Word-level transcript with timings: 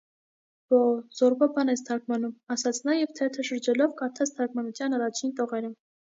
Բո՜, 0.73 0.77
զոռբա 1.17 1.47
բան 1.57 1.67
ես 1.71 1.83
թարգմանում,- 1.89 2.53
ասաց 2.55 2.79
նա 2.87 2.95
և, 2.99 3.11
թերթը 3.19 3.45
շրջելով, 3.49 3.93
կարդաց 3.99 4.31
թարգմանության 4.39 4.97
առաջին 4.99 5.35
տողերը: 5.41 5.71